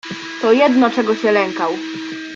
[0.41, 1.73] "To jedno, czego się lękał."